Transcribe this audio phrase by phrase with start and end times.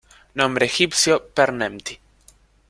[0.39, 1.99] Nombre egipcio Per-Nemty.